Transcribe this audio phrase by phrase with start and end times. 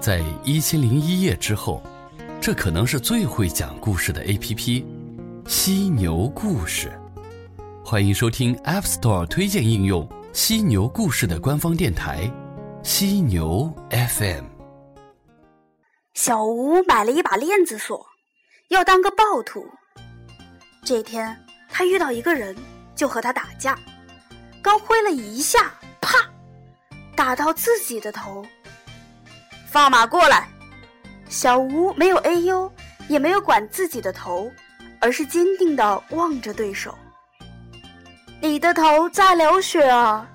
[0.00, 1.82] 在一千零一夜之后，
[2.40, 4.86] 这可能是最会讲故事的 A.P.P——
[5.46, 6.98] 犀牛故事。
[7.84, 12.30] 欢迎收听 App Store 推荐应用犀牛故事的官方电台——
[12.82, 14.44] 犀牛 FM。
[16.14, 18.06] 小吴买了一把链子锁，
[18.68, 19.66] 要当个暴徒。
[20.82, 21.36] 这天，
[21.68, 22.56] 他遇到一个人，
[22.96, 23.78] 就和他打架，
[24.62, 26.18] 刚挥了一下，啪，
[27.14, 28.42] 打到自己的头。
[29.72, 30.46] 放马过来！
[31.30, 32.70] 小吴没有哎呦，
[33.08, 34.52] 也没有管自己的头，
[35.00, 36.94] 而是坚定地望着对手。
[38.42, 40.28] 你的头在流血啊！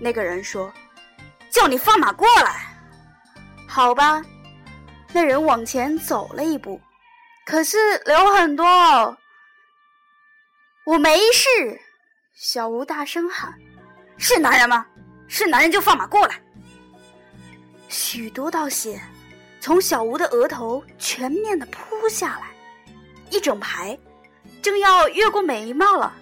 [0.00, 0.72] 那个人说
[1.52, 2.74] ：“叫你放马过来。”
[3.68, 4.22] 好吧，
[5.12, 6.80] 那人往前走了一步，
[7.44, 8.64] 可是流很多。
[10.86, 11.78] 我没事，
[12.34, 13.52] 小吴大声喊
[14.16, 14.86] ：“是男人吗？
[15.28, 16.40] 是男人就放马过来！”
[17.92, 18.98] 许多道血
[19.60, 22.46] 从小吴的额头全面的扑下来，
[23.30, 23.96] 一整排，
[24.62, 26.14] 正要越过眉毛了。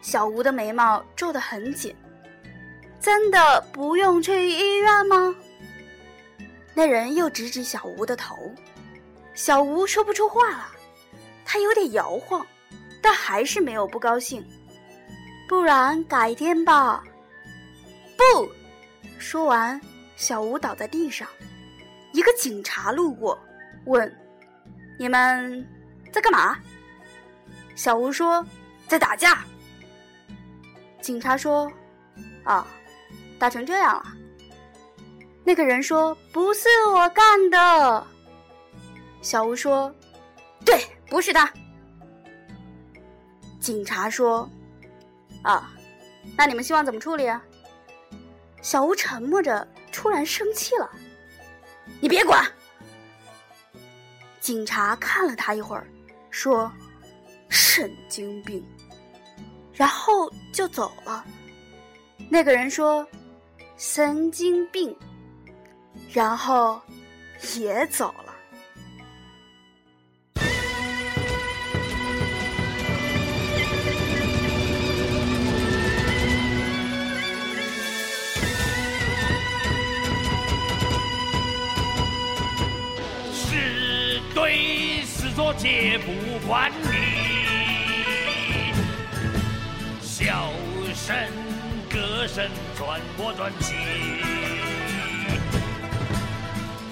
[0.00, 1.94] 小吴的眉毛皱得很紧，
[3.00, 5.34] 真的不用去医院吗？
[6.72, 8.36] 那人又指指小吴的头，
[9.34, 10.68] 小吴说不出话了，
[11.44, 12.46] 他有点摇晃，
[13.02, 14.42] 但还是没有不高兴。
[15.48, 17.02] 不然改天吧。
[18.16, 18.48] 不，
[19.18, 19.80] 说完，
[20.18, 21.26] 小吴倒在地上。
[22.12, 23.38] 一个警察路过，
[23.86, 24.12] 问
[24.98, 25.64] ：“你们
[26.12, 26.58] 在干嘛？”
[27.76, 28.44] 小吴说
[28.88, 29.44] ：“在打架。”
[31.00, 31.70] 警察说
[32.42, 32.66] ：“啊，
[33.38, 34.06] 打成这样了。”
[35.44, 38.06] 那个人说：“不是我干的。”
[39.22, 39.94] 小吴说
[40.66, 41.48] ：“对，不是他。”
[43.60, 44.50] 警察说
[45.44, 45.70] ：“啊，
[46.36, 47.40] 那你们希望怎么处理啊？”
[48.60, 49.66] 小吴沉默着，
[49.98, 50.88] 突然生气了
[52.00, 52.48] ：“你别管！”
[54.38, 55.88] 警察看了他一会儿，
[56.30, 56.72] 说
[57.50, 58.64] ：“神经病。”
[59.74, 61.26] 然后就走了。
[62.30, 63.04] 那个人说
[63.76, 64.96] ：“神经病。”
[66.14, 66.80] 然后
[67.56, 68.27] 也走了。
[85.38, 86.10] 对是错皆不
[86.48, 86.88] 关你，
[90.02, 90.50] 笑
[90.92, 91.14] 声
[91.88, 93.74] 歌声传播传奇，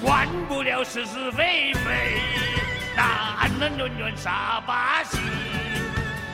[0.00, 2.20] 管不了是是非非，
[2.94, 5.18] 男人永远傻把戏，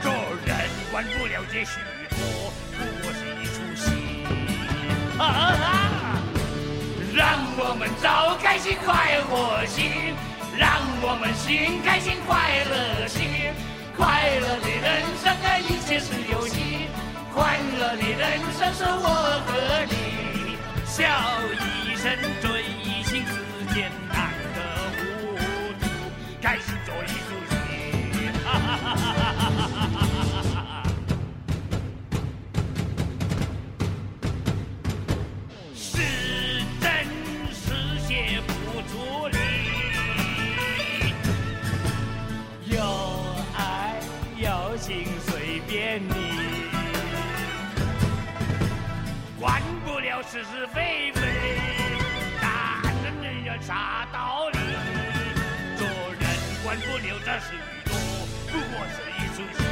[0.03, 0.13] 做
[0.45, 0.55] 人
[0.91, 1.81] 管不了这许
[2.11, 3.91] 多，不过是一出戏。
[5.19, 6.21] 啊啊！
[7.15, 10.15] 让我们早开心快活心，
[10.57, 10.69] 让
[11.01, 13.53] 我们心开心快乐心，
[13.97, 16.89] 快乐的人生啊，一切是游戏，
[17.35, 19.09] 快乐的人生是我
[19.47, 19.51] 和
[19.89, 21.01] 你，笑
[21.59, 22.13] 一声
[44.83, 46.13] 情随便你，
[49.39, 51.21] 管不了是是非非，
[52.41, 54.59] 男人女人啥道理，
[55.79, 56.29] 做人
[56.65, 57.55] 管不了这许
[57.85, 57.95] 多，
[58.51, 59.63] 不过是一出戏。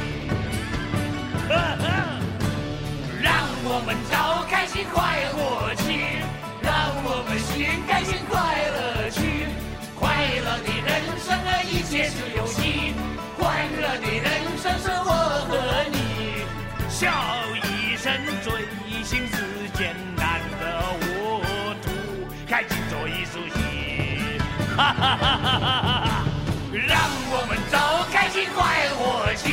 [3.21, 3.33] 让
[3.65, 6.23] 我们找开心快活去，
[6.63, 6.71] 让
[7.03, 8.39] 我们寻开心快
[8.69, 9.19] 乐去。
[9.99, 10.89] 快乐的人
[11.19, 12.93] 生啊，一切是游戏，
[18.43, 18.51] 醉
[19.03, 20.99] 心是简单的糊
[21.81, 21.85] 涂，
[22.47, 24.39] 开心做一出戏。
[24.75, 26.25] 哈哈哈哈哈哈！
[26.71, 26.97] 让
[27.29, 27.77] 我们走
[28.11, 28.99] 开心快活
[29.35, 29.51] 心。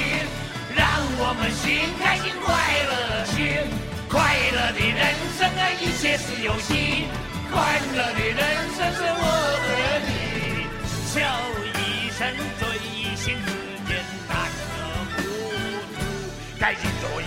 [0.77, 0.87] 让
[1.19, 2.55] 我们心开心快
[2.87, 3.37] 乐心，
[4.09, 4.17] 快
[4.53, 5.03] 乐的人
[5.37, 7.09] 生啊，一切是游戏，
[7.51, 8.41] 快乐的人
[8.77, 9.25] 生是我
[9.65, 9.67] 和
[10.07, 10.09] 你，
[11.11, 11.19] 笑
[11.75, 12.19] 一声
[12.61, 12.63] 追
[13.17, 13.49] 星是
[13.89, 13.91] 简
[14.29, 14.71] 单的
[15.17, 15.19] 糊
[15.97, 15.99] 涂，
[16.61, 17.25] 开心做一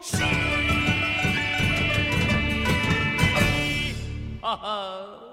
[0.00, 0.22] 西
[4.42, 5.20] 啊哈！